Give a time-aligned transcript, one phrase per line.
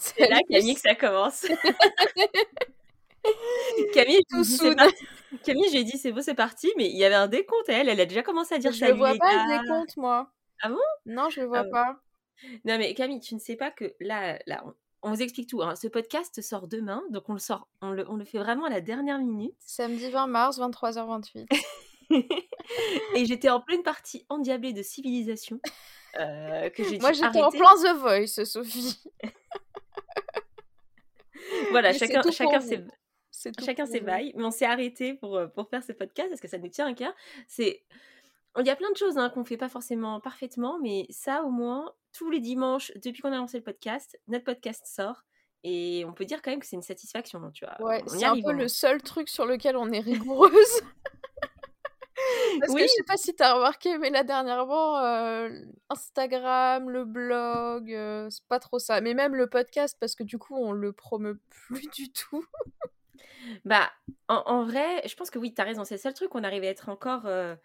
[0.00, 1.42] C'est là Camille que ça commence.
[3.92, 4.80] Camille, tout soude.
[5.44, 7.68] Camille, j'ai dit c'est bon, c'est parti, mais il y avait un décompte.
[7.68, 10.32] Elle, elle a déjà commencé à dire Je ne vois pas le décompte, moi.
[10.62, 10.78] Ah bon?
[11.04, 12.00] Non, je le vois ah pas.
[12.64, 14.64] Non, mais Camille, tu ne sais pas que là, là
[15.02, 15.60] on, vous explique tout.
[15.62, 15.76] Hein.
[15.76, 18.70] Ce podcast sort demain, donc on le sort, on le, on le fait vraiment à
[18.70, 19.54] la dernière minute.
[19.60, 21.46] Samedi 20 mars, 23h28.
[23.16, 25.60] Et j'étais en pleine partie endiablée de civilisation.
[26.18, 28.98] Euh, que j'ai Moi, j'étais en plein The Voice, Sophie.
[31.72, 32.84] voilà, chacun, chacun ses,
[33.64, 36.48] chacun ses bails, mais on s'est arrêté pour, euh, pour faire ce podcast parce que
[36.48, 37.12] ça nous tient à cœur.
[37.48, 37.82] C'est
[38.58, 41.50] il y a plein de choses hein, qu'on fait pas forcément parfaitement, mais ça au
[41.50, 45.24] moins tous les dimanches depuis qu'on a lancé le podcast, notre podcast sort
[45.62, 47.80] et on peut dire quand même que c'est une satisfaction, tu vois.
[47.86, 50.52] Ouais, c'est un peu le seul truc sur lequel on est rigoureuse.
[52.58, 52.82] Parce oui.
[52.82, 55.50] que je sais pas si tu as remarqué, mais là dernièrement, euh,
[55.88, 59.00] Instagram, le blog, euh, c'est pas trop ça.
[59.00, 62.44] Mais même le podcast, parce que du coup, on le promeut plus du tout.
[63.64, 63.90] bah,
[64.28, 65.84] en, vrai, je pense que oui, tu as raison.
[65.84, 67.56] C'est le seul truc qu'on arrive à être encore euh,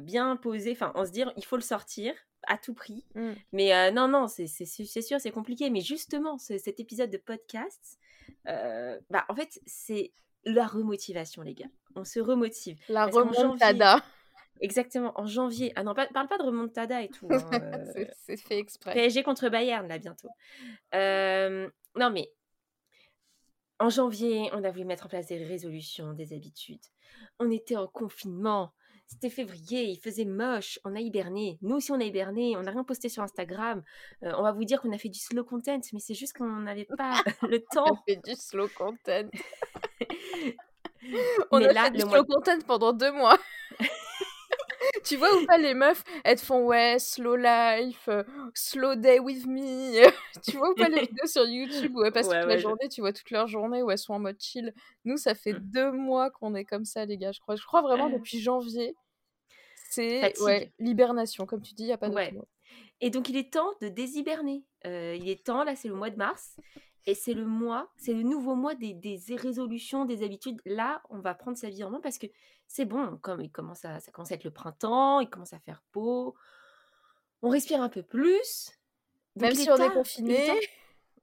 [0.00, 0.72] bien posé.
[0.72, 2.14] Enfin, on se dire, il faut le sortir
[2.46, 3.04] à tout prix.
[3.14, 3.32] Mmh.
[3.52, 5.70] Mais non, non, c'est sûr, c'est compliqué.
[5.70, 7.98] Mais justement, cet épisode de podcast,
[8.44, 10.12] bah, en fait, c'est
[10.44, 11.70] la remotivation, les gars.
[11.98, 12.78] On se remotive.
[12.88, 14.02] La remontada.
[14.60, 15.72] Exactement, en janvier.
[15.76, 17.28] Ah non, parle pas de remontada et tout.
[17.30, 17.38] Hein,
[17.96, 18.92] euh, c'est fait exprès.
[18.94, 20.28] PSG contre Bayern, là, bientôt.
[20.94, 22.30] Euh, non, mais
[23.80, 26.84] en janvier, on a voulu mettre en place des résolutions, des habitudes.
[27.38, 28.72] On était en confinement.
[29.06, 31.58] C'était février, il faisait moche, on a hiberné.
[31.62, 33.82] Nous aussi, on a hiberné, on n'a rien posté sur Instagram.
[34.22, 36.60] Euh, on va vous dire qu'on a fait du slow content, mais c'est juste qu'on
[36.60, 37.86] n'avait pas le temps.
[37.88, 39.30] on a fait du slow content.
[41.50, 43.38] on a fait du slow content pendant deux mois.
[45.04, 48.22] tu vois ou pas les meufs elles te font ouais slow life euh,
[48.54, 50.08] slow day with me.
[50.42, 53.00] Tu vois ou pas les vidéos sur YouTube où elles passent toute la journée tu
[53.00, 54.72] vois toute leur journée où elles sont en mode chill.
[55.04, 55.58] Nous ça fait mmh.
[55.60, 57.56] deux mois qu'on est comme ça les gars je crois.
[57.56, 58.94] Je crois vraiment depuis janvier
[59.90, 61.46] c'est ouais l'hibernation.
[61.46, 62.32] Comme tu dis il y a pas de ouais.
[63.00, 66.10] et donc il est temps de déshiberner euh, il est temps là c'est le mois
[66.10, 66.56] de mars
[67.08, 70.60] et c'est le mois, c'est le nouveau mois des, des, résolutions, des habitudes.
[70.66, 72.26] Là, on va prendre sa vie en main parce que
[72.66, 75.58] c'est bon, comme il commence à, ça commence à être le printemps, il commence à
[75.58, 76.34] faire beau.
[77.40, 78.72] On respire un peu plus.
[79.36, 80.50] même si on est confiné.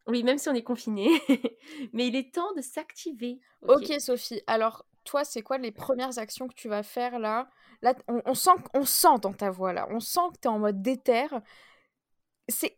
[0.07, 1.07] Oui, même si on est confiné.
[1.93, 3.39] Mais il est temps de s'activer.
[3.61, 4.41] ok, Sophie.
[4.47, 7.47] Alors, toi, c'est quoi les premières actions que tu vas faire là?
[7.83, 9.87] Là, on, sent, on sent dans ta voix là.
[9.91, 11.27] On sent que tu es en mode déter.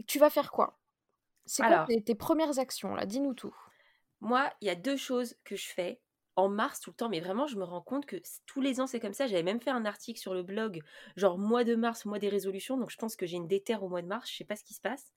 [0.07, 0.77] Tu vas faire quoi?
[1.47, 3.05] C'est quoi tes, premières actions là?
[3.05, 3.55] Dis-nous tout.
[4.21, 6.01] Moi, il y a deux choses que je fais
[6.35, 8.87] en mars tout le temps, mais vraiment, je me rends compte que tous les ans,
[8.87, 9.27] c'est comme ça.
[9.27, 10.81] J'avais même fait un article sur le blog,
[11.15, 12.77] genre mois de mars, mois des résolutions.
[12.77, 14.29] Donc, je pense que j'ai une déterre au mois de mars.
[14.29, 15.13] Je sais pas ce qui se passe.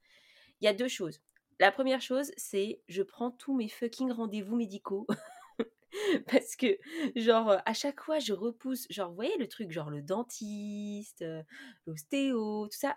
[0.61, 1.21] Il y a deux choses.
[1.59, 5.07] La première chose, c'est je prends tous mes fucking rendez-vous médicaux.
[6.27, 6.79] Parce que,
[7.17, 11.43] genre, à chaque fois, je repousse, genre, vous voyez le truc, genre le dentiste, euh,
[11.87, 12.97] l'ostéo, tout ça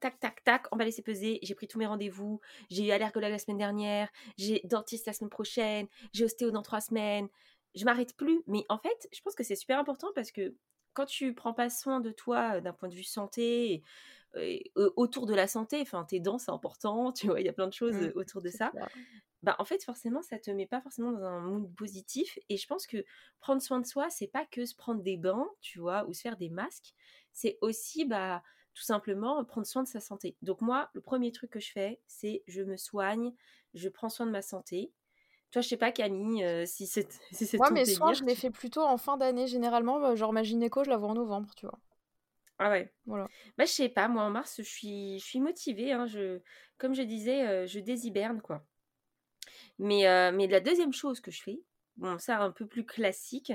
[0.00, 1.38] tac, tac, tac, on va laisser peser.
[1.42, 2.40] J'ai pris tous mes rendez-vous.
[2.70, 4.10] J'ai eu allergologue la semaine dernière.
[4.36, 5.86] J'ai dentiste la semaine prochaine.
[6.12, 7.28] J'ai ostéo dans trois semaines.
[7.74, 8.42] Je m'arrête plus.
[8.46, 10.54] Mais en fait, je pense que c'est super important parce que
[10.94, 13.82] quand tu prends pas soin de toi euh, d'un point de vue santé,
[14.96, 17.12] autour de la santé, enfin, tes dents, c'est important.
[17.22, 18.72] Tu vois, il y a plein de choses mmh, autour de ça.
[19.42, 22.38] Bah, en fait, forcément, ça te met pas forcément dans un mood positif.
[22.48, 23.04] Et je pense que
[23.40, 26.20] prendre soin de soi, c'est pas que se prendre des bains, tu vois, ou se
[26.20, 26.94] faire des masques.
[27.32, 28.42] C'est aussi, bah,
[28.74, 30.36] tout simplement prendre soin de sa santé.
[30.42, 33.32] Donc moi, le premier truc que je fais, c'est je me soigne,
[33.74, 34.92] je prends soin de ma santé.
[35.50, 38.50] Toi, je sais pas Camille, euh, si c'est si Moi, mes soins, je les fais
[38.50, 40.00] plutôt en fin d'année généralement.
[40.00, 41.78] Bah, genre ma gynéco, je la vois en novembre, tu vois.
[42.58, 42.92] Ah ouais.
[43.06, 43.28] Voilà.
[43.58, 45.92] Bah je sais pas, moi en mars, je suis je suis motivée.
[45.92, 46.40] Hein, je
[46.78, 48.64] comme je disais, euh, je déshiberne quoi.
[49.78, 51.60] Mais euh, mais la deuxième chose que je fais,
[51.96, 53.52] bon ça un peu plus classique,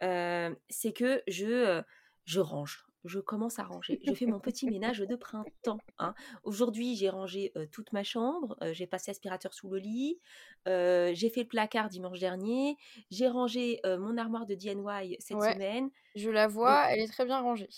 [0.00, 1.82] c'est que je
[2.24, 4.00] je range je commence à ranger.
[4.06, 5.78] Je fais mon petit ménage de printemps.
[5.98, 6.14] Hein.
[6.44, 10.18] Aujourd'hui, j'ai rangé toute ma chambre, j'ai passé aspirateur sous le lit,
[10.66, 12.76] j'ai fait le placard dimanche dernier,
[13.10, 15.90] j'ai rangé mon armoire de DNY cette semaine.
[16.14, 17.68] Je la vois, elle est très bien rangée.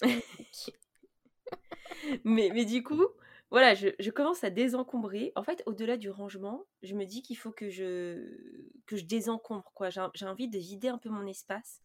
[2.24, 3.06] mais, mais du coup,
[3.50, 5.32] voilà, je, commence à désencombrer.
[5.34, 8.24] En fait, au-delà du rangement, je me dis qu'il faut que je,
[8.86, 9.72] que je désencombre.
[9.74, 9.90] quoi.
[9.90, 11.80] J'ai envie de vider un peu mon espace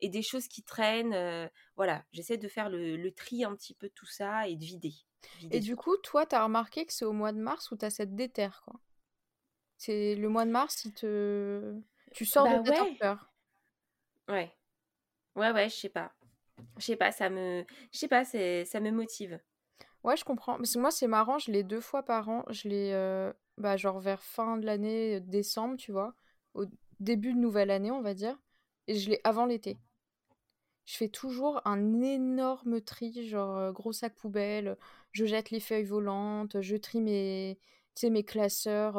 [0.00, 1.12] et des choses qui traînent.
[1.12, 1.46] Euh,
[1.76, 4.94] voilà, j'essaie de faire le, tri un petit peu de tout ça et de vider.
[5.50, 7.84] et du coup, toi, tu as remarqué que c'est au mois de mars où tu
[7.84, 8.62] as cette déterre.
[8.64, 8.80] quoi.
[9.76, 11.78] C'est le mois de mars, si te...
[12.14, 13.18] tu sors de bah ta ouais.
[14.28, 14.56] Ouais.
[15.36, 16.14] Ouais, ouais, je sais pas.
[16.78, 17.64] Je sais pas, ça me...
[17.92, 19.38] Je sais pas, ça me motive.
[20.04, 20.56] Ouais, je comprends.
[20.56, 22.44] Parce que moi, c'est marrant, je l'ai deux fois par an.
[22.50, 26.14] Je l'ai, euh, bah, genre vers fin de l'année, décembre, tu vois?
[26.54, 26.64] Au
[27.00, 28.38] début de nouvelle année, on va dire.
[28.86, 29.78] Et je l'ai avant l'été.
[30.86, 34.76] Je fais toujours un énorme tri, genre gros sac poubelle.
[35.12, 36.60] Je jette les feuilles volantes.
[36.60, 37.58] Je trie mes,
[38.02, 38.94] mes classeurs.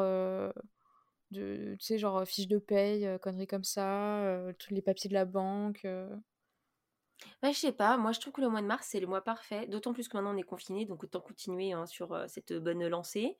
[1.32, 4.52] de, tu sais, genre fiches de paye, conneries comme ça.
[4.70, 5.86] les papiers de la banque.
[7.44, 9.22] Ouais, je sais pas, moi je trouve que le mois de mars, c'est le mois
[9.22, 12.88] parfait, d'autant plus que maintenant on est confiné, donc autant continuer hein, sur cette bonne
[12.88, 13.38] lancée.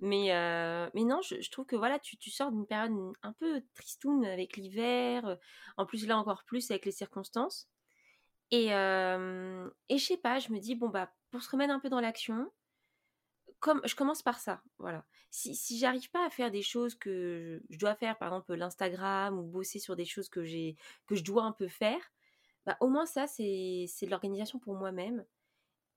[0.00, 0.30] Mais,
[0.94, 2.92] mais non, je, trouve que voilà, tu, tu sors d'une période
[3.22, 5.36] un peu tristoune avec l'hiver,
[5.76, 7.68] en plus là encore plus avec les circonstances.
[8.50, 11.88] Et, et je sais pas, je me dis, bon bah, pour se remettre un peu
[11.88, 12.50] dans l'action,
[13.60, 15.04] comme je commence par ça, voilà.
[15.30, 18.54] Si, si j'arrive pas à faire des choses que je, je dois faire, par exemple
[18.54, 20.76] l'Instagram ou bosser sur des choses que j'ai
[21.06, 22.00] que je dois un peu faire,
[22.66, 25.24] bah, au moins ça, c'est de l'organisation pour moi-même.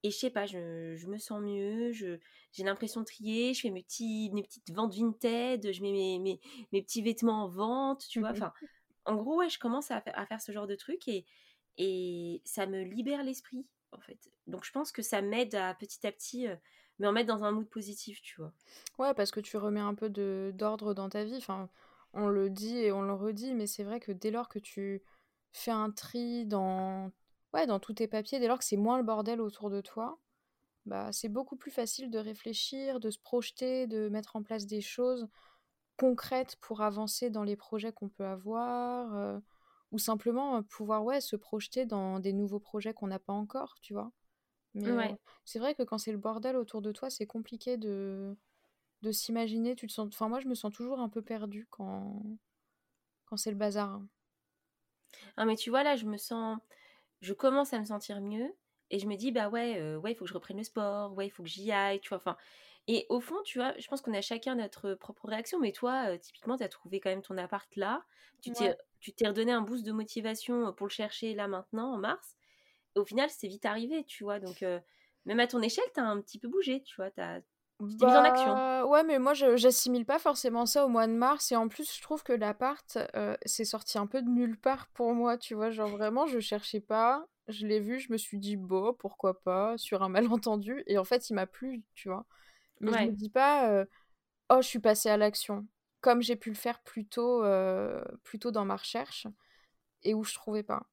[0.04, 3.70] Et je sais pas, je, je me sens mieux, j'ai l'impression de trier, je fais
[3.70, 6.40] mes, petits, mes petites ventes vintage, je mets mes, mes,
[6.72, 8.30] mes, petits vêtements en vente, tu vois?
[8.30, 8.54] Mmh enfin,
[9.06, 11.26] en gros, ouais, je commence à, à faire ce genre de truc et,
[11.78, 14.32] et ça me libère l'esprit, en fait.
[14.48, 16.56] Donc je pense que ça m'aide à petit à petit euh,
[17.00, 18.54] me remettre dans un mood positif, tu vois?
[19.00, 20.10] Ouais, parce que tu remets un peu
[20.54, 21.38] d'ordre dans ta vie.
[21.38, 21.70] Enfin,
[22.14, 25.02] on le dit et on le redit, mais c'est vrai que dès lors que tu
[25.52, 27.12] fais un tri dans,
[27.54, 30.20] ouais, dans tous tes papiers, dès lors que c'est moins le bordel autour de toi,
[30.86, 34.82] bah, c'est beaucoup plus facile de réfléchir, de se projeter, de mettre en place des
[34.82, 35.28] choses
[35.98, 39.40] concrètes pour avancer dans les projets qu'on peut avoir, euh,
[39.92, 43.76] ou simplement euh, pouvoir ouais, se projeter dans des nouveaux projets qu'on n'a pas encore,
[43.82, 44.12] tu vois.
[44.74, 45.16] Mais euh,
[45.46, 48.38] c'est vrai que quand c'est le bordel autour de toi, c'est compliqué de,
[49.02, 49.76] de s'imaginer.
[49.76, 50.08] Tu te sens...
[50.08, 52.24] Enfin, moi, je me sens toujours un peu perdue quand,
[53.26, 54.00] quand c'est le bazar.
[55.38, 56.58] Ah, mais tu vois, là, je me sens.
[57.22, 58.54] Je commence à me sentir mieux.
[58.92, 61.14] Et je me dis, bah ouais, euh, ouais, il faut que je reprenne le sport.
[61.16, 62.00] Ouais, il faut que j'y aille.
[62.02, 62.38] Tu vois, enfin.
[62.88, 65.60] Et au fond, tu vois, je pense qu'on a chacun notre propre réaction.
[65.60, 68.04] Mais toi, euh, typiquement, tu as trouvé quand même ton appart là.
[68.42, 71.98] Tu t'es, tu t'es redonné un boost de motivation pour le chercher là maintenant, en
[71.98, 72.36] mars.
[72.96, 74.40] Et au final, c'est vite arrivé, tu vois.
[74.40, 74.80] Donc, euh,
[75.26, 77.12] même à ton échelle, tu as un petit peu bougé, tu vois.
[77.12, 77.22] Tu
[77.80, 78.54] t'es en action.
[78.54, 81.52] Bah, ouais, mais moi, j'assimile pas forcément ça au mois de mars.
[81.52, 84.88] Et en plus, je trouve que l'appart, euh, c'est sorti un peu de nulle part
[84.88, 85.70] pour moi, tu vois.
[85.70, 87.26] Genre, vraiment, je cherchais pas.
[87.48, 90.84] Je l'ai vu, je me suis dit, bon, pourquoi pas, sur un malentendu.
[90.88, 92.26] Et en fait, il m'a plu, tu vois.
[92.82, 93.86] Mais je me dis pas, euh,
[94.50, 95.68] oh, je suis passée à l'action.
[96.02, 99.28] Comme j'ai pu le faire plus tôt, euh, plus tôt dans ma recherche.
[100.04, 100.84] Et où je trouvais pas.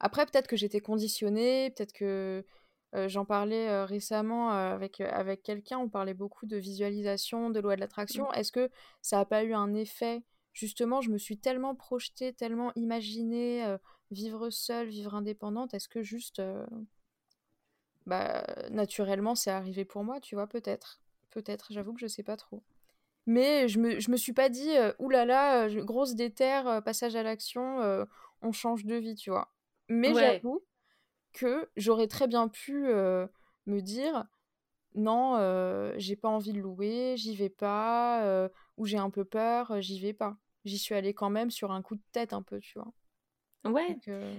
[0.00, 2.44] Après, peut-être que j'étais conditionnée, peut-être que
[2.92, 8.24] J'en parlais récemment avec, avec quelqu'un, on parlait beaucoup de visualisation, de loi de l'attraction.
[8.24, 8.34] Mmh.
[8.36, 8.70] Est-ce que
[9.02, 10.22] ça n'a pas eu un effet?
[10.52, 13.76] Justement, je me suis tellement projetée, tellement imaginée
[14.10, 15.74] vivre seule, vivre indépendante.
[15.74, 16.40] Est-ce que juste,
[18.06, 21.02] bah, naturellement, c'est arrivé pour moi, tu vois, peut-être.
[21.30, 22.62] Peut-être, j'avoue que je sais pas trop.
[23.26, 28.06] Mais je me, je me suis pas dit, oulala, grosse déterre, passage à l'action,
[28.40, 29.52] on change de vie, tu vois.
[29.88, 30.62] Mais j'avoue
[31.36, 34.26] que j'aurais très bien pu me dire
[34.94, 35.36] non,
[35.98, 40.14] j'ai pas envie de louer, j'y vais pas, ou j'ai un peu peur, j'y vais
[40.14, 40.36] pas.
[40.64, 42.92] J'y suis allée quand même sur un coup de tête un peu, tu vois.
[43.64, 43.98] Ouais.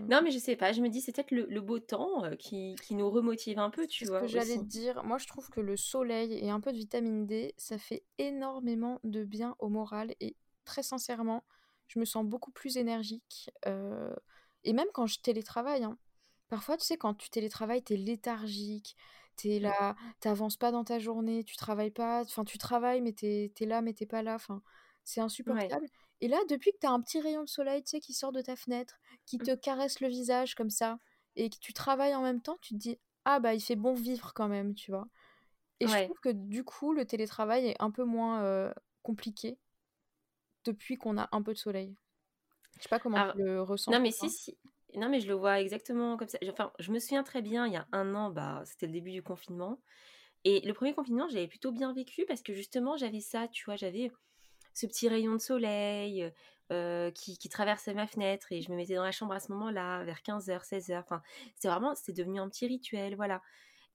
[0.10, 2.96] Non, mais je sais pas, je me dis c'est peut-être le, beau temps qui, qui,
[2.96, 4.20] nous remotive un peu, tu vois.
[4.20, 6.78] Ce que j'allais te dire, moi je trouve que le soleil et un peu de
[6.78, 10.36] vitamine D, ça fait énormément de bien au moral et
[10.66, 11.44] très sincèrement,
[11.88, 13.50] je me sens beaucoup plus énergique.
[14.64, 15.98] et même quand je télétravaille, hein,
[16.50, 18.96] Parfois, tu sais, quand tu télétravailles, t'es léthargique,
[19.36, 19.64] t'es mmh.
[19.64, 23.66] là, t'avances pas dans ta journée, tu travailles pas, enfin, tu travailles, mais t'es es
[23.66, 24.62] là, mais t'es pas là, enfin,
[25.04, 25.88] c'est insupportable.
[26.22, 28.42] Et là, depuis que t'as un petit rayon de soleil, tu sais, qui sort de
[28.42, 29.44] ta fenêtre, qui mmh.
[29.44, 31.00] te caresse le visage comme ça,
[31.36, 33.94] et que tu travailles en même temps, tu te dis, ah bah, il fait bon
[33.94, 35.08] vivre quand même, tu vois?
[35.80, 38.74] Et je trouve que du coup, le télétravail est un peu moins
[39.04, 39.60] compliqué
[40.66, 41.96] depuis qu'on a un peu de soleil.
[42.78, 43.92] Je sais pas comment tu le ressens.
[43.92, 44.58] Non, mais si, si.
[44.96, 46.38] Non, mais je le vois exactement comme ça.
[46.50, 49.12] Enfin, je me souviens très bien, il y a un an, bah, c'était le début
[49.12, 49.80] du confinement.
[50.44, 53.76] Et le premier confinement, j'avais plutôt bien vécu parce que justement, j'avais ça, tu vois,
[53.76, 54.12] j'avais
[54.74, 56.32] ce petit rayon de soleil
[56.72, 60.04] euh, qui, traversait ma fenêtre et je me mettais dans la chambre à ce moment-là,
[60.04, 61.00] vers 15h, 16h.
[61.00, 61.22] Enfin,
[61.56, 63.42] c'est vraiment, c'est devenu un petit rituel, voilà.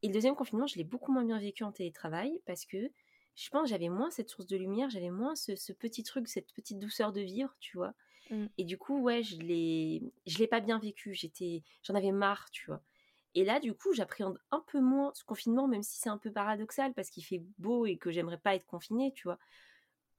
[0.02, 2.90] Et le deuxième confinement, je l'ai beaucoup moins bien vécu en télétravail parce que
[3.34, 6.78] je pense j'avais moins cette source de lumière, j'avais moins ce, petit truc, cette petite
[6.78, 7.94] douceur de vivre, tu vois.
[8.32, 8.46] Mmh.
[8.56, 11.14] Et du coup, ouais, je l'ai, je l'ai pas bien vécu.
[11.14, 12.82] J'étais, j'en avais marre, tu vois.
[13.34, 16.32] Et là, du coup, j'appréhende un peu moins ce confinement, même si c'est un peu
[16.32, 19.38] paradoxal parce qu'il fait beau et que j'aimerais pas être confinée, tu vois.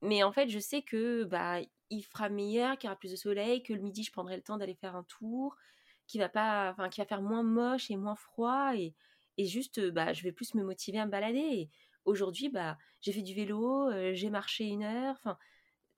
[0.02, 1.58] Mais en fait, je sais que bah
[1.90, 4.42] il fera meilleur, qu'il y aura plus de soleil, que le midi, je prendrai le
[4.42, 5.56] temps d'aller faire un tour,
[6.06, 8.94] qu'il va pas, enfin, qui va faire moins moche et moins froid et,
[9.38, 11.70] et juste, bah, je vais plus me motiver à me balader.
[12.04, 15.38] Aujourd'hui, bah, j'ai fait du vélo, j'ai marché une heure,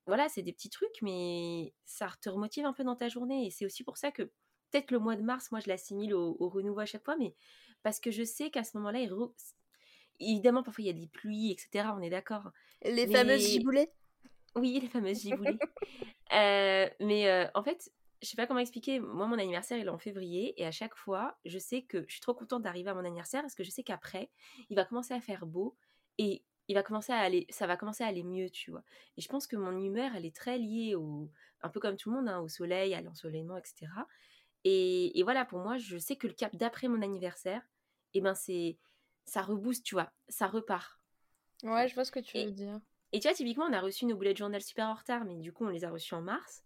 [0.07, 3.47] voilà, c'est des petits trucs, mais ça te remotive un peu dans ta journée.
[3.47, 6.35] Et c'est aussi pour ça que peut-être le mois de mars, moi, je l'assimile au,
[6.49, 7.35] renouveau à chaque fois, mais
[7.83, 8.99] parce que je sais qu'à ce moment-là,
[10.19, 11.89] évidemment, parfois il y a des pluies, etc.
[11.95, 12.51] On est d'accord.
[12.83, 13.89] Les fameuses giboulées?
[14.55, 15.57] Oui, les fameuses giboulées.
[16.33, 17.89] Euh, mais euh, en fait,
[18.21, 18.99] je sais pas comment expliquer.
[18.99, 20.61] Moi, mon anniversaire, il est en février.
[20.61, 23.41] Et à chaque fois, je sais que je suis trop contente d'arriver à mon anniversaire
[23.41, 24.29] parce que je sais qu'après,
[24.69, 25.77] il va commencer à faire beau.
[26.17, 28.83] Et il va commencer à aller, ça va commencer à aller mieux, tu vois.
[29.17, 31.29] Et je pense que mon humeur, elle est très liée au,
[31.61, 33.87] un peu comme tout le monde, hein, au soleil, à l'ensoleillement, etc.
[34.63, 37.61] Et, voilà, pour moi, je sais que le cap d'après mon anniversaire,
[38.13, 38.77] et eh ben c'est,
[39.25, 40.99] ça rebooste, tu vois, ça repart.
[41.63, 42.79] Ouais, je vois ce que tu veux dire.
[43.13, 45.35] Et tu vois, typiquement, on a reçu nos boulets de journal super en retard, mais
[45.35, 46.63] du coup, on les a reçus en mars.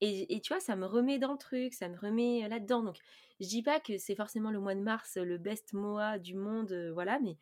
[0.00, 2.82] Et, et, tu vois, ça me remet dans le truc, ça me remet là-dedans.
[2.82, 2.96] Donc,
[3.40, 6.72] je dis pas que c'est forcément le mois de mars le best mois du monde,
[6.72, 7.36] euh, voilà, mais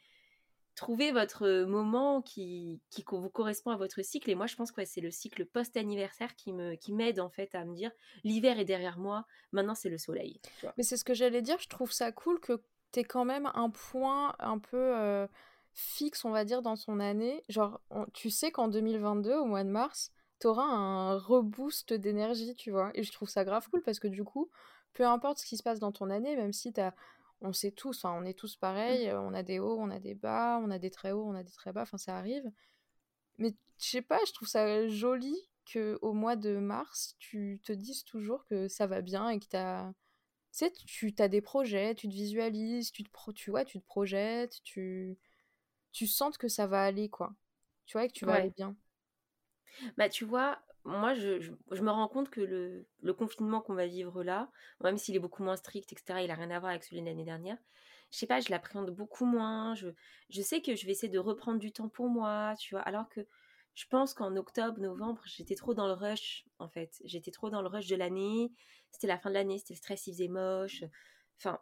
[0.75, 4.31] trouvez votre moment qui, qui vous correspond à votre cycle.
[4.31, 7.55] Et moi, je pense que c'est le cycle post-anniversaire qui me qui m'aide en fait
[7.55, 7.91] à me dire
[8.25, 10.41] l'hiver est derrière moi, maintenant c'est le soleil.
[10.77, 12.63] Mais c'est ce que j'allais dire, je trouve ça cool que
[12.93, 15.27] tu aies quand même un point un peu
[15.73, 17.43] fixe, on va dire, dans ton année.
[17.49, 17.81] Genre,
[18.13, 22.91] tu sais qu'en 2022, au mois de mars, tu auras un reboost d'énergie, tu vois.
[22.95, 24.51] Et je trouve ça grave cool parce que du coup,
[24.93, 26.95] peu importe ce qui se passe dans ton année, même si tu as
[27.43, 29.17] on sait tous, on est tous pareils, mmh.
[29.17, 31.43] on a des hauts, on a des bas, on a des très hauts, on a
[31.43, 32.51] des très bas, enfin ça arrive.
[33.39, 37.73] Mais je sais pas, je trouve ça joli que au mois de mars, tu te
[37.73, 39.93] dises toujours que ça va bien et que t'as
[40.53, 43.87] tu sais, tu as des projets, tu te visualises, tu te tu vois, tu te
[43.87, 45.19] projettes, tu
[45.93, 47.35] tu sens que ça va aller quoi.
[47.87, 48.77] Tu vois que tu vas aller bien.
[49.97, 54.51] Bah tu vois, moi, je, me rends compte que le, confinement qu'on va vivre là,
[54.83, 57.07] même s'il est beaucoup moins strict, etc., il n'a rien à voir avec celui de
[57.07, 57.59] l'année dernière,
[58.11, 59.75] je sais pas, je l'appréhende beaucoup moins.
[59.75, 59.89] Je,
[60.29, 63.09] je sais que je vais essayer de reprendre du temps pour moi, tu vois, alors
[63.09, 63.27] que
[63.75, 67.01] je pense qu'en octobre, novembre, j'étais trop dans le rush, en fait.
[67.05, 68.53] J'étais trop dans le rush de l'année.
[68.91, 70.85] C'était la fin de l'année, c'était le stress, il faisait moche.
[71.39, 71.59] Enfin,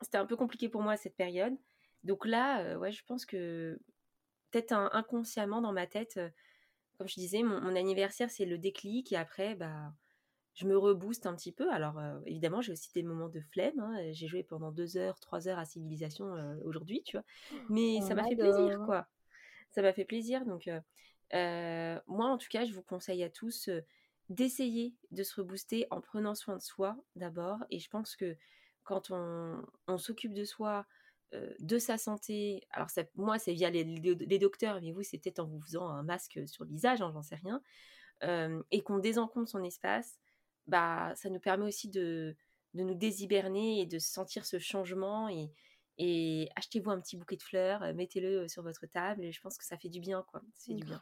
[0.00, 1.56] c'était un peu compliqué pour moi cette période.
[2.04, 3.80] Donc là, euh, ouais, je pense que
[4.50, 6.30] peut-être inconsciemment dans ma tête, euh,
[6.98, 9.92] comme je disais, mon, anniversaire, c'est le déclic et après, bah,
[10.54, 11.70] je me rebooste un petit peu.
[11.72, 13.78] Alors, euh, évidemment, j'ai aussi des moments de flemme.
[13.80, 14.12] Hein.
[14.12, 17.24] J'ai joué pendant deux heures, trois heures à Civilisation euh, aujourd'hui, tu vois.
[17.68, 19.06] Mais ça m'a fait plaisir, quoi.
[19.72, 20.44] Ça m'a fait plaisir.
[20.44, 23.68] Donc, euh, moi, en tout cas, je vous conseille à tous
[24.30, 27.58] d'essayer de se rebooster en prenant soin de soi d'abord.
[27.70, 28.36] Et je pense que
[28.84, 31.03] quand on s'occupe de soi, euh,
[31.58, 35.60] de sa santé, alors moi c'est via les, docteurs, mais vous c'est peut-être en vous
[35.60, 37.60] faisant un masque sur le visage, hein, j'en sais rien,
[38.22, 40.18] euh, et qu'on désencombre son espace,
[40.66, 42.36] bah ça nous permet aussi de,
[42.74, 45.50] nous déshiberner et de sentir ce changement et,
[45.98, 49.64] et achetez-vous un petit bouquet de fleurs, mettez-le sur votre table et je pense que
[49.64, 50.40] ça fait du bien quoi.
[50.54, 51.00] Ça du bien.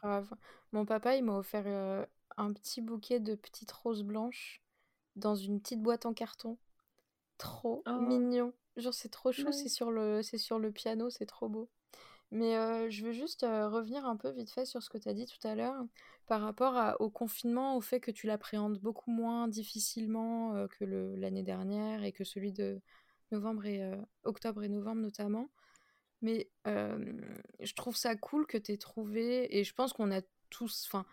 [0.71, 4.63] Mon papa il m'a offert un petit bouquet de petites roses blanches
[5.15, 6.57] dans une petite boîte en carton.
[7.37, 7.99] Trop oh.
[7.99, 8.53] mignon.
[8.77, 11.69] Genre, c'est trop chou, c'est sur, le, c'est sur le piano, c'est trop beau.
[12.31, 15.07] Mais euh, je veux juste euh, revenir un peu vite fait sur ce que tu
[15.07, 15.85] as dit tout à l'heure
[16.25, 21.43] par rapport au confinement, au fait que tu l'appréhendes beaucoup moins difficilement euh, que l'année
[21.43, 22.81] dernière et que celui de
[23.31, 23.87] novembre et
[24.23, 25.49] octobre et novembre notamment.
[26.23, 30.85] Mais je trouve ça cool que tu aies trouvé, et je pense qu'on a tous,
[30.87, 31.05] enfin,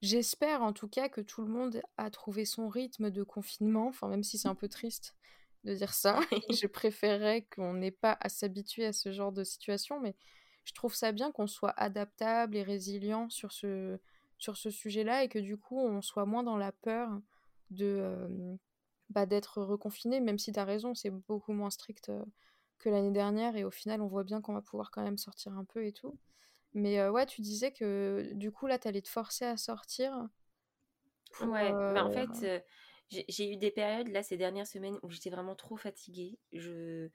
[0.00, 4.08] j'espère en tout cas que tout le monde a trouvé son rythme de confinement, enfin,
[4.08, 5.14] même si c'est un peu triste
[5.66, 6.20] de dire ça.
[6.50, 10.14] je préférerais qu'on n'ait pas à s'habituer à ce genre de situation, mais
[10.64, 13.98] je trouve ça bien qu'on soit adaptable et résilient sur ce,
[14.38, 17.10] sur ce sujet-là et que du coup on soit moins dans la peur
[17.70, 18.56] de euh,
[19.10, 22.24] bah, d'être reconfiné, même si tu as raison, c'est beaucoup moins strict euh,
[22.78, 25.52] que l'année dernière et au final on voit bien qu'on va pouvoir quand même sortir
[25.52, 26.18] un peu et tout.
[26.74, 30.12] Mais euh, ouais, tu disais que du coup là tu allais te forcer à sortir.
[31.40, 32.64] ouais, mais en fait
[33.10, 36.38] j'ai eu des périodes, là, ces dernières semaines, où j'étais vraiment trop fatiguée.
[36.52, 37.08] Je,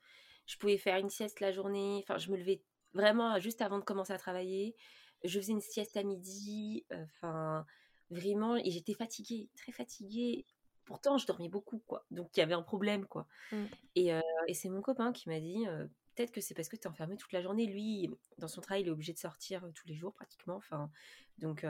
[0.46, 2.00] je pouvais faire une sieste la journée.
[2.02, 2.62] Enfin, je me levais
[2.94, 4.74] vraiment juste avant de commencer à travailler.
[5.24, 6.84] Je faisais une sieste à midi.
[6.90, 7.66] Enfin,
[8.10, 10.46] vraiment, et j'étais fatiguée, très fatiguée.
[10.84, 12.04] Pourtant, je dormais beaucoup, quoi.
[12.10, 13.26] Donc, il y avait un problème, quoi.
[13.52, 13.64] Mmh.
[13.96, 14.10] Et,
[14.48, 15.64] et c'est mon copain qui m'a dit
[16.14, 17.66] peut-être que c'est parce que tu es enfermé toute la journée.
[17.66, 20.56] Lui, dans son travail, il est obligé de sortir tous les jours pratiquement.
[20.56, 20.90] Enfin,
[21.38, 21.64] donc,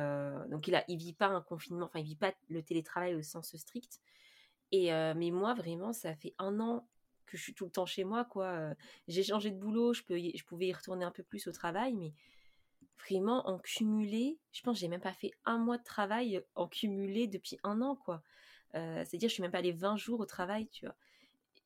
[0.51, 3.23] donc il a, il vit pas un confinement, enfin, il vit pas le télétravail au
[3.23, 4.01] sens strict.
[4.73, 6.87] Et mais moi, vraiment, ça fait un an
[7.27, 8.75] que je suis tout le temps chez moi, quoi.
[9.09, 11.95] J'ai changé de boulot, je, peux je pouvais y retourner un peu plus au travail,
[11.95, 12.13] mais
[13.05, 16.69] vraiment en cumulé, je pense que j'ai même pas fait un mois de travail en
[16.69, 18.23] cumulé depuis un an, quoi.
[18.73, 20.97] C'est-à-dire, je suis même pas allée 20 jours au travail, tu vois.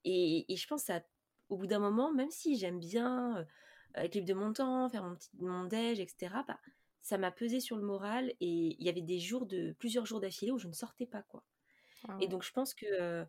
[0.04, 1.00] Et, et je pense ça,
[1.48, 3.46] au bout d'un moment, même si j'aime bien
[3.94, 6.58] être libre de mon temps, faire mon petit mon déj, etc., bah,
[7.00, 10.20] ça m'a pesé sur le moral et il y avait des jours de plusieurs jours
[10.20, 11.44] d'affilée où je ne sortais pas, quoi.
[12.08, 13.24] Ah et donc, je pense que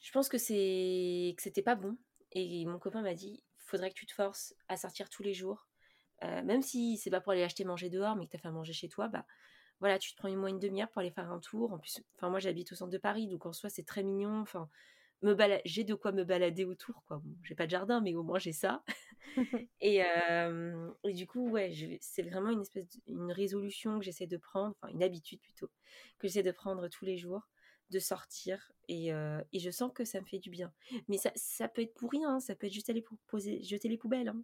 [0.00, 1.96] je pense que c'est que c'était pas bon.
[2.32, 5.66] Et mon copain m'a dit, faudrait que tu te forces à sortir tous les jours,
[6.22, 8.50] euh, même si c'est pas pour aller acheter manger dehors, mais que tu as fait
[8.50, 9.24] manger chez toi, bah
[9.80, 11.72] voilà, tu te prends une moyenne demi-heure pour aller faire un tour.
[11.72, 14.40] En plus, enfin moi j'habite au centre de Paris, donc en soi c'est très mignon.
[14.40, 14.68] Enfin,
[15.22, 17.18] me j'ai de quoi me balader autour, quoi.
[17.18, 18.82] Bon, j'ai pas de jardin, mais au moins j'ai ça.
[19.80, 24.36] et, euh, et, du coup, ouais, c'est vraiment une espèce, une résolution que j'essaie de
[24.36, 25.70] prendre, enfin une habitude plutôt,
[26.18, 27.48] que j'essaie de prendre tous les jours
[27.90, 30.72] de sortir et, euh, et, je sens que ça me fait du bien.
[31.08, 33.88] Mais ça, ça peut être pour rien, ça peut être juste aller pour poser, jeter
[33.88, 34.28] les poubelles.
[34.28, 34.42] Hein.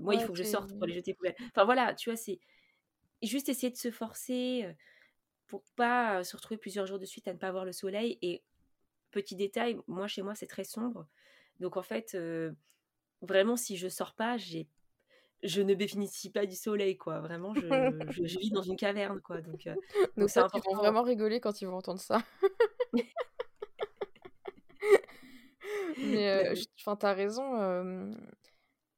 [0.00, 1.36] moi, il faut que je sorte pour les jeter les poubelles.
[1.48, 2.38] Enfin voilà, tu vois, c'est
[3.22, 4.72] juste essayer de se forcer euh,
[5.46, 8.18] pour pas se retrouver plusieurs jours de suite à ne pas voir le soleil.
[8.22, 8.42] Et
[9.14, 11.06] petit détail, moi chez moi c'est très sombre,
[11.60, 12.52] donc en fait, euh,
[13.22, 14.68] vraiment si je sors pas, j'ai
[15.42, 17.20] je ne bénéficie pas du soleil, quoi.
[17.20, 17.60] Vraiment, je,
[18.08, 19.42] je, vis dans une caverne, quoi.
[19.42, 19.74] Donc, euh,
[20.16, 22.22] donc, ça, ils vont vraiment rigoler quand ils vont entendre ça.
[25.98, 27.58] Mais euh, enfin, t'as raison.
[27.58, 28.14] De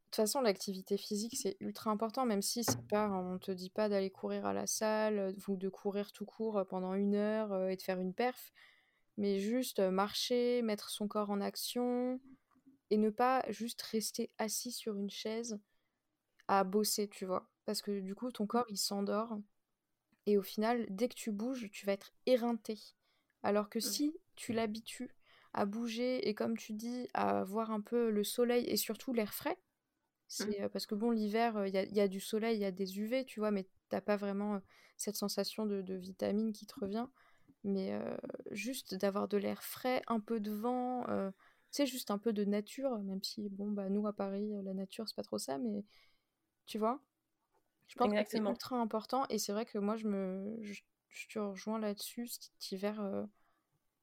[0.05, 3.89] toute façon, l'activité physique, c'est ultra important, même si c'est pas, on te dit pas
[3.89, 7.83] d'aller courir à la salle ou de courir tout court pendant une heure et de
[7.83, 8.53] faire une perf,
[9.17, 12.21] mais juste marcher, mettre son corps en action
[12.91, 15.59] et ne pas juste rester assis sur une chaise
[16.49, 17.49] à bosser, tu vois?
[17.65, 19.39] Parce que du coup, ton corps, il s'endort.
[20.27, 22.79] Et au final, dès que tu bouges, tu vas être éreinté.
[23.43, 23.83] Alors que mmh.
[23.83, 25.15] si tu l'habitues
[25.53, 29.33] à bouger et comme tu dis, à voir un peu le soleil et surtout l'air
[29.33, 29.59] frais,
[30.29, 30.69] c'est mmh.
[30.71, 33.41] parce que bon, l'hiver, il y, a du soleil, il y a des UV, tu
[33.41, 34.61] vois, mais t'as pas vraiment
[34.97, 37.07] cette sensation de, de, vitamine qui te revient.
[37.67, 37.99] Mais
[38.53, 41.33] juste d'avoir de l'air frais, un peu de vent, tu
[41.71, 45.09] sais, juste un peu de nature, même si, bon, bah, nous à Paris, la nature,
[45.09, 45.85] c'est pas trop ça, mais
[46.67, 47.01] tu vois?
[47.89, 49.25] Je pense que c'est ultra important.
[49.31, 50.83] Et c'est vrai que moi, je me je,
[51.29, 52.27] te rejoins là-dessus.
[52.27, 53.25] Cet hiver, euh,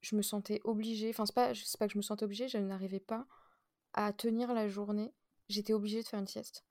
[0.01, 1.09] je me sentais obligée.
[1.09, 3.27] Enfin, c'est pas, pas que je me sentais obligée, je n'arrivais pas
[3.93, 5.13] à tenir la journée.
[5.49, 6.65] J'étais obligée de faire une sieste.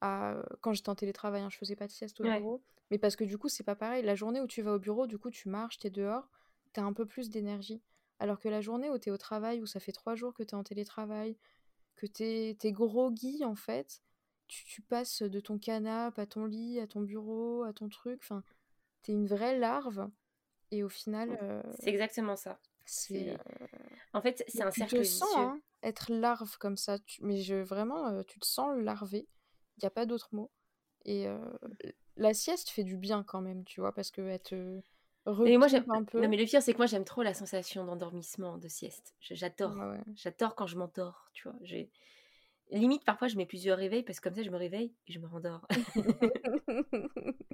[0.00, 0.42] À...
[0.60, 2.62] Quand j'étais en télétravail, hein, je faisais pas de sieste au bureau.
[2.90, 4.02] Mais parce que du coup, c'est pas pareil.
[4.02, 6.28] La journée où tu vas au bureau, du coup, tu marches, t'es dehors,
[6.72, 7.82] t'as un peu plus d'énergie.
[8.18, 10.54] Alors que la journée où t'es au travail, où ça fait trois jours que t'es
[10.54, 11.36] en télétravail,
[11.96, 14.02] que t'es es groggy en fait,
[14.46, 18.20] tu, passes de ton canapé à ton lit, à ton bureau, à ton truc.
[18.22, 18.42] Enfin,
[19.02, 20.08] t'es une vraie larve.
[20.70, 21.38] Et au final.
[21.42, 22.60] Euh, c'est exactement ça.
[22.84, 23.30] C'est.
[23.30, 23.66] Euh,
[24.12, 26.98] en fait, c'est un cercle tu sens, hein, être larve comme ça.
[27.20, 29.28] Mais je, vraiment, euh, tu te sens larvé.
[29.76, 30.50] Il n'y a pas d'autre mot.
[31.04, 31.28] Et
[32.16, 34.54] la sieste fait du bien quand même, tu vois, parce que être.
[35.26, 36.20] Mais moi j'aime un peu.
[36.20, 39.14] Non mais le pire c'est que moi j'aime trop la sensation d'endormissement, de sieste.
[39.20, 39.74] J'adore.
[40.14, 41.58] J'adore quand je m'endors, tu vois.
[41.62, 41.90] J'ai
[42.70, 45.20] Limite, parfois, je mets plusieurs réveils parce que comme ça, je me réveille et je
[45.20, 45.66] me rendors.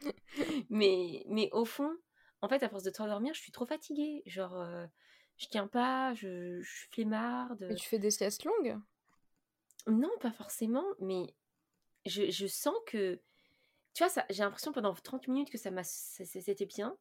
[0.70, 1.92] mais, mais au fond,
[2.40, 4.22] en fait, à force de trop dormir, je suis trop fatiguée.
[4.26, 4.86] Genre, euh,
[5.36, 7.68] je tiens pas, je, je suis flemmarde.
[7.70, 8.76] Et tu fais des siestes longues?
[9.86, 11.34] Non, pas forcément, mais
[12.06, 13.20] je, je sens que.
[13.94, 16.96] Tu vois, j'ai l'impression pendant 30 minutes que ça m'a, c'était bien,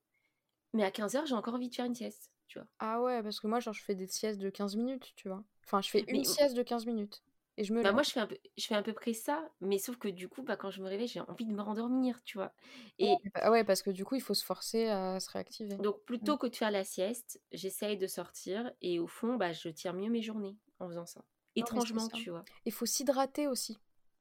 [0.74, 2.68] mais à 15 heures, j'ai encore envie de faire une sieste, tu vois.
[2.80, 5.44] Ah ouais, parce que moi, genre, je fais des siestes de 15 minutes, tu vois.
[5.66, 7.24] Enfin, je fais une sieste de 15 minutes
[7.64, 9.98] je bah, moi, je fais, un peu, je fais à peu près ça, mais sauf
[9.98, 12.54] que du coup, bah, quand je me réveille, j'ai envie de me rendormir, tu vois.
[13.00, 15.76] Et bah, ouais, parce que du coup, il faut se forcer à se réactiver.
[15.78, 19.70] Donc, plutôt que de faire la sieste, j'essaye de sortir et au fond, bah, je
[19.70, 21.22] tire mieux mes journées en faisant ça.
[21.56, 22.44] Étrangement, tu vois.
[22.66, 23.78] Il faut s'hydrater aussi.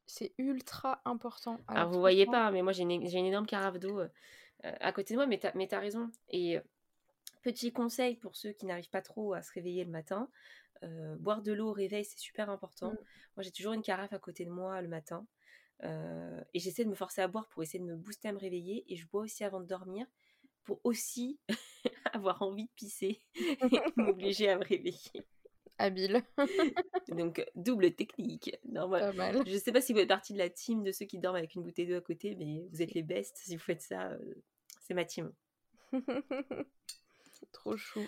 [0.09, 1.61] C'est ultra important.
[1.68, 4.09] Alors, vous voyez pas, mais moi, j'ai une, une, énorme carafe d'eau euh,
[4.62, 6.11] à côté de moi, mais tu as raison.
[6.31, 6.59] Et
[7.42, 10.29] petit conseil pour ceux qui n'arrivent pas trop à se réveiller le matin,
[10.83, 12.92] euh, boire de l'eau au réveil, c'est super important.
[12.92, 12.99] Mm.
[13.37, 15.27] Moi, j'ai toujours une carafe à côté de moi le matin.
[15.85, 18.38] Euh, et j'essaie de me forcer à boire pour essayer de me booster à me
[18.38, 18.85] réveiller.
[18.88, 20.07] Et je bois aussi avant de dormir
[20.64, 21.38] pour aussi
[22.12, 25.27] avoir envie de pisser et m'obliger à me réveiller.
[25.79, 26.23] Habile.
[27.09, 28.57] Donc, double technique.
[28.69, 28.91] Non,
[29.47, 31.55] Je sais pas si vous êtes partie de la team de ceux qui dorment avec
[31.55, 33.38] une bouteille d'eau à côté, mais vous êtes les bestes.
[33.38, 34.35] Si vous faites ça, euh,
[34.83, 35.33] c'est ma team.
[37.53, 38.01] Trop chou.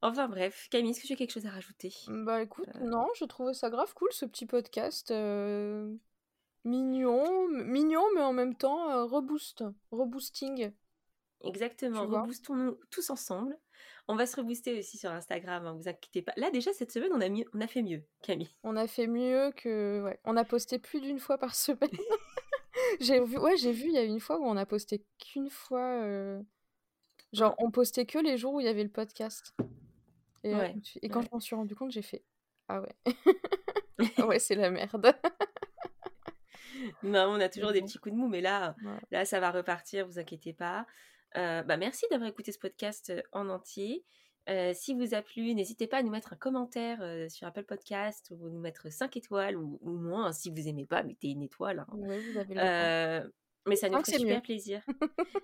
[0.00, 1.92] Enfin bref, Camille, est-ce que tu as quelque chose à rajouter?
[2.06, 5.10] Bah écoute, non, je trouvais ça grave cool ce petit podcast.
[6.64, 10.70] Mignon, mignon, mais en même temps reboost, reboosting.
[11.44, 13.56] Exactement, reboostons-nous tous ensemble.
[14.08, 16.32] On va se rebooster aussi sur Instagram, hein, vous inquiétez pas.
[16.36, 18.48] Là déjà cette semaine on a, on a fait mieux, Camille.
[18.62, 20.02] On a fait mieux que...
[20.02, 21.90] Ouais, on a posté plus d'une fois par semaine.
[23.00, 25.50] j'ai vu, ouais, j'ai vu, il y a une fois où on a posté qu'une
[25.50, 26.02] fois.
[27.32, 29.54] Genre, on postait que les jours où il y avait le podcast.
[30.44, 30.54] Et,
[31.02, 32.24] et quand je m'en suis rendu compte, j'ai fait
[32.68, 32.94] Ah ouais.
[34.16, 35.14] ah ouais, c'est la merde.
[37.02, 38.74] non, on a toujours des petits coups de mou, mais là,
[39.10, 40.86] là, ça va repartir, vous inquiétez pas.
[41.34, 44.04] Bah, merci d'avoir écouté ce podcast en entier.
[44.74, 48.48] si vous a plu, n'hésitez pas à nous mettre un commentaire sur Apple Podcast ou
[48.48, 50.32] nous mettre 5 étoiles ou, moins.
[50.32, 51.80] Si vous aimez pas, mettez une étoile.
[51.80, 51.96] Hein.
[51.96, 53.24] vous avez
[53.68, 54.82] mais ça nous ferait super plaisir.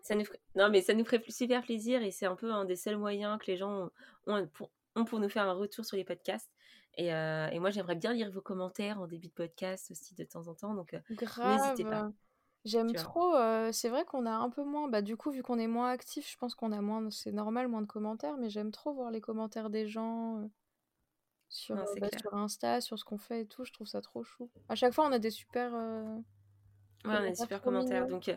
[0.03, 0.25] ça nous
[0.57, 3.39] Non, mais ça nous ferait super plaisir et c'est un peu un des seuls moyens
[3.39, 3.91] que les gens
[4.27, 6.51] ont pour, ont pour nous faire un retour sur les podcasts.
[6.97, 10.49] Et, et moi, j'aimerais bien lire vos commentaires en début de podcast aussi de temps
[10.49, 10.75] en temps.
[10.75, 12.11] Donc, n'hésitez pas.
[12.65, 13.35] J'aime trop.
[13.73, 14.89] c'est vrai qu'on a un peu moins.
[14.89, 17.11] Bah, du coup, vu qu'on est moins actif, je pense qu'on a moins.
[17.11, 18.37] C'est normal, moins de commentaires.
[18.39, 20.49] Mais j'aime trop voir les commentaires des gens
[21.49, 23.65] sur, bah, sur Insta, sur ce qu'on fait et tout.
[23.65, 24.51] Je trouve ça trop chou.
[24.69, 25.73] À chaque fois, on a des super.
[25.73, 26.23] Ouais,
[27.05, 28.07] on a des super commentaires.
[28.07, 28.31] Donc,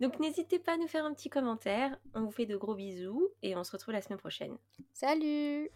[0.00, 1.96] donc n'hésitez pas à nous faire un petit commentaire.
[2.14, 4.56] On vous fait de gros bisous et on se retrouve la semaine prochaine.
[4.92, 5.70] Salut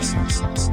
[0.00, 0.72] Salut